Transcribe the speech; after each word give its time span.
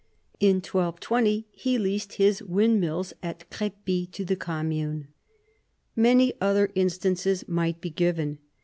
In 0.39 0.55
1220 0.55 1.45
he 1.51 1.77
leased 1.77 2.13
his 2.13 2.41
windmills 2.41 3.13
at 3.21 3.47
Crepi 3.51 4.07
to 4.11 4.25
the 4.25 4.35
commune. 4.35 5.09
Many 5.95 6.33
other 6.41 6.71
instances 6.73 7.47
might 7.47 7.79
be 7.81 7.91
given. 7.91 8.39